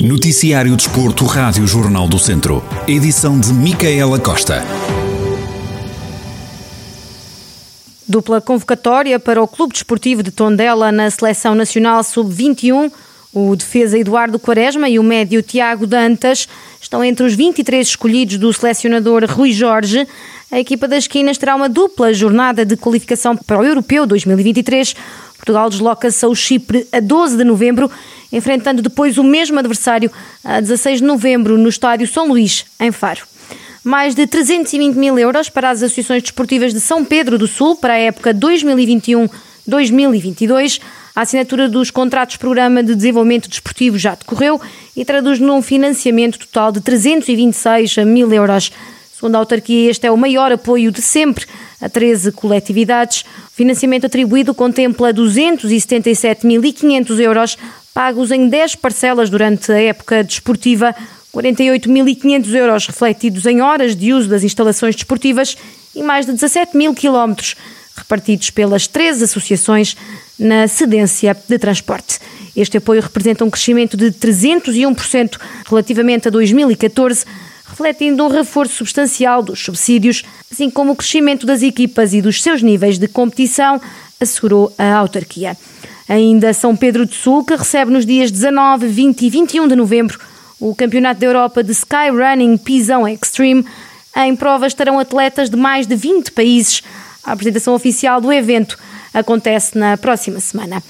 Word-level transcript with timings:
Noticiário 0.00 0.74
Desporto, 0.74 1.26
Rádio 1.26 1.66
Jornal 1.66 2.08
do 2.08 2.18
Centro. 2.18 2.64
Edição 2.88 3.38
de 3.38 3.52
Micaela 3.52 4.18
Costa. 4.18 4.64
Dupla 8.08 8.40
convocatória 8.40 9.20
para 9.20 9.42
o 9.42 9.46
Clube 9.46 9.74
Desportivo 9.74 10.22
de 10.22 10.30
Tondela 10.30 10.90
na 10.90 11.10
Seleção 11.10 11.54
Nacional 11.54 12.02
Sub-21. 12.02 12.90
O 13.30 13.54
defesa 13.54 13.98
Eduardo 13.98 14.38
Quaresma 14.38 14.88
e 14.88 14.98
o 14.98 15.02
médio 15.02 15.42
Tiago 15.42 15.86
Dantas 15.86 16.48
estão 16.80 17.04
entre 17.04 17.26
os 17.26 17.34
23 17.34 17.86
escolhidos 17.86 18.38
do 18.38 18.50
selecionador 18.54 19.26
Rui 19.28 19.52
Jorge. 19.52 20.08
A 20.50 20.58
equipa 20.58 20.88
das 20.88 21.04
esquinas 21.04 21.36
terá 21.36 21.54
uma 21.54 21.68
dupla 21.68 22.14
jornada 22.14 22.64
de 22.64 22.74
qualificação 22.74 23.36
para 23.36 23.58
o 23.60 23.64
Europeu 23.64 24.06
2023. 24.06 24.96
Portugal 25.36 25.68
desloca-se 25.68 26.24
ao 26.24 26.34
Chipre 26.34 26.86
a 26.90 27.00
12 27.00 27.36
de 27.36 27.44
novembro, 27.44 27.90
enfrentando 28.34 28.82
depois 28.82 29.16
o 29.16 29.24
mesmo 29.24 29.58
adversário 29.58 30.12
a 30.44 30.60
16 30.60 31.00
de 31.00 31.06
novembro 31.06 31.56
no 31.56 31.68
estádio 31.68 32.06
São 32.06 32.28
Luís, 32.28 32.66
em 32.78 32.92
Faro 32.92 33.22
mais 33.84 34.14
de 34.14 34.26
320 34.26 34.96
mil 34.96 35.18
euros 35.18 35.50
para 35.50 35.68
as 35.68 35.82
associações 35.82 36.22
desportivas 36.22 36.72
de 36.72 36.80
São 36.80 37.04
Pedro 37.04 37.36
do 37.36 37.46
Sul 37.46 37.76
para 37.76 37.92
a 37.92 37.98
época 37.98 38.32
2021-2022. 38.32 40.80
A 41.14 41.20
assinatura 41.20 41.68
dos 41.68 41.90
contratos 41.90 42.36
Programa 42.36 42.82
de 42.82 42.94
Desenvolvimento 42.94 43.46
Desportivo 43.48 43.98
já 43.98 44.14
decorreu 44.14 44.58
e 44.96 45.04
traduz 45.04 45.38
num 45.38 45.60
financiamento 45.60 46.38
total 46.38 46.72
de 46.72 46.80
326 46.80 47.98
mil 48.06 48.32
euros. 48.32 48.72
Segundo 49.24 49.36
a 49.36 49.38
autarquia, 49.38 49.90
este 49.90 50.06
é 50.06 50.10
o 50.10 50.18
maior 50.18 50.52
apoio 50.52 50.92
de 50.92 51.00
sempre 51.00 51.46
a 51.80 51.88
13 51.88 52.30
coletividades. 52.32 53.22
O 53.22 53.56
financiamento 53.56 54.04
atribuído 54.04 54.52
contempla 54.52 55.14
277.500 55.14 57.20
euros 57.20 57.56
pagos 57.94 58.30
em 58.30 58.50
10 58.50 58.74
parcelas 58.74 59.30
durante 59.30 59.72
a 59.72 59.80
época 59.80 60.22
desportiva, 60.22 60.94
48.500 61.34 62.54
euros 62.54 62.86
refletidos 62.86 63.46
em 63.46 63.62
horas 63.62 63.96
de 63.96 64.12
uso 64.12 64.28
das 64.28 64.44
instalações 64.44 64.94
desportivas 64.94 65.56
e 65.94 66.02
mais 66.02 66.26
de 66.26 66.32
17 66.32 66.76
mil 66.76 66.92
quilómetros 66.92 67.56
repartidos 67.96 68.50
pelas 68.50 68.86
três 68.86 69.22
associações 69.22 69.96
na 70.38 70.68
cedência 70.68 71.34
de 71.48 71.58
transporte. 71.58 72.18
Este 72.54 72.76
apoio 72.76 73.00
representa 73.00 73.42
um 73.42 73.48
crescimento 73.48 73.96
de 73.96 74.10
301% 74.10 75.38
relativamente 75.66 76.28
a 76.28 76.30
2014, 76.30 77.24
refletindo 77.74 78.24
um 78.24 78.28
reforço 78.28 78.76
substancial 78.76 79.42
dos 79.42 79.58
subsídios, 79.58 80.22
assim 80.50 80.70
como 80.70 80.92
o 80.92 80.96
crescimento 80.96 81.44
das 81.44 81.60
equipas 81.60 82.14
e 82.14 82.22
dos 82.22 82.40
seus 82.40 82.62
níveis 82.62 82.98
de 82.98 83.08
competição, 83.08 83.80
assegurou 84.20 84.72
a 84.78 84.94
autarquia. 84.94 85.56
Ainda 86.08 86.52
São 86.52 86.76
Pedro 86.76 87.04
do 87.04 87.12
Sul, 87.12 87.44
que 87.44 87.56
recebe 87.56 87.90
nos 87.90 88.06
dias 88.06 88.30
19, 88.30 88.86
20 88.86 89.22
e 89.22 89.30
21 89.30 89.66
de 89.68 89.74
novembro 89.74 90.20
o 90.60 90.72
Campeonato 90.72 91.20
da 91.20 91.26
Europa 91.26 91.64
de 91.64 91.72
Skyrunning 91.72 92.56
Pisão 92.58 93.08
Extreme. 93.08 93.66
Em 94.16 94.36
prova 94.36 94.68
estarão 94.68 95.00
atletas 95.00 95.50
de 95.50 95.56
mais 95.56 95.84
de 95.84 95.96
20 95.96 96.30
países. 96.30 96.80
A 97.24 97.32
apresentação 97.32 97.74
oficial 97.74 98.20
do 98.20 98.32
evento 98.32 98.78
acontece 99.12 99.76
na 99.76 99.96
próxima 99.96 100.38
semana. 100.38 100.80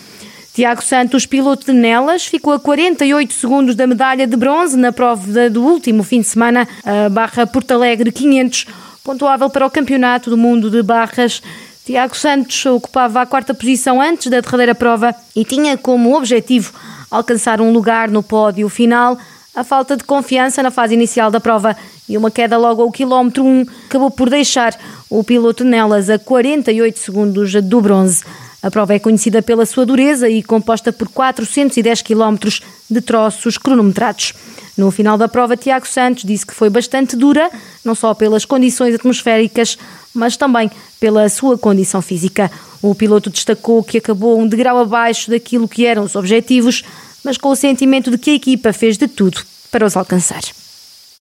Tiago 0.55 0.85
Santos, 0.85 1.27
piloto 1.27 1.67
de 1.67 1.73
Nelas, 1.73 2.27
ficou 2.27 2.53
a 2.53 2.61
48 2.61 3.35
segundos 3.35 3.75
da 3.75 3.89
medalha 3.89 4.25
de 4.25 4.37
bronze 4.37 4.77
na 4.77 4.93
prova 4.93 5.51
do 5.51 5.65
último 5.65 6.05
fim 6.05 6.21
de 6.21 6.29
semana, 6.29 6.69
a 6.85 7.09
Barra 7.09 7.45
Porto 7.45 7.73
Alegre 7.73 8.13
500, 8.13 8.67
pontuável 9.03 9.51
para 9.51 9.67
o 9.67 9.71
Campeonato 9.71 10.31
do 10.31 10.37
Mundo 10.37 10.71
de 10.71 10.81
Barras. 10.81 11.43
Tiago 11.85 12.17
Santos 12.17 12.65
ocupava 12.67 13.21
a 13.21 13.27
quarta 13.27 13.53
posição 13.53 14.01
antes 14.01 14.31
da 14.31 14.39
derradeira 14.39 14.77
prova 14.77 15.13
e 15.35 15.45
tinha 15.45 15.77
como 15.77 16.17
objetivo 16.17 16.73
alcançar 17.11 17.61
um 17.61 17.73
lugar 17.73 18.09
no 18.09 18.23
pódio 18.23 18.69
final. 18.69 19.19
A 19.57 19.65
falta 19.65 19.97
de 19.97 20.05
confiança 20.05 20.63
na 20.63 20.71
fase 20.71 20.95
inicial 20.95 21.33
da 21.33 21.41
prova 21.41 21.77
e 22.09 22.17
uma 22.17 22.31
queda 22.31 22.57
logo 22.57 22.81
ao 22.81 22.93
quilómetro 22.93 23.45
1 23.45 23.67
acabou 23.87 24.11
por 24.11 24.31
deixar 24.31 24.79
o 25.11 25.25
piloto 25.25 25.65
nelas 25.65 26.09
a 26.09 26.17
48 26.17 26.97
segundos 26.97 27.53
do 27.55 27.81
bronze. 27.81 28.23
A 28.65 28.71
prova 28.71 28.95
é 28.95 28.99
conhecida 28.99 29.43
pela 29.43 29.67
sua 29.67 29.85
dureza 29.85 30.27
e 30.27 30.43
composta 30.43 30.91
por 30.91 31.07
410 31.09 32.01
quilómetros 32.01 32.63
de 32.91 32.99
troços 33.03 33.59
cronometrados. 33.59 34.33
No 34.75 34.91
final 34.91 35.19
da 35.19 35.29
prova, 35.29 35.55
Tiago 35.55 35.87
Santos 35.87 36.25
disse 36.25 36.47
que 36.47 36.55
foi 36.55 36.71
bastante 36.71 37.15
dura, 37.15 37.51
não 37.85 37.95
só 37.95 38.15
pelas 38.15 38.47
condições 38.47 38.95
atmosféricas, 38.95 39.77
mas 40.15 40.39
também 40.39 40.71
pela 40.99 41.29
sua 41.29 41.59
condição 41.59 42.01
física. 42.01 42.51
O 42.81 42.95
piloto 42.95 43.29
destacou 43.29 43.85
que 43.85 43.99
acabou 43.99 44.41
um 44.41 44.49
degrau 44.49 44.79
abaixo 44.79 45.31
daquilo 45.31 45.69
que 45.69 45.85
eram 45.85 46.03
os 46.05 46.17
objetivos, 46.17 46.83
mas 47.23 47.37
com 47.37 47.51
o 47.51 47.57
sentimento 47.57 48.11
de 48.11 48.17
que 48.17 48.31
a 48.31 48.35
equipa 48.35 48.73
fez 48.73 48.97
de 48.97 49.07
tudo 49.07 49.43
para 49.71 49.85
os 49.85 49.95
alcançar. 49.95 50.41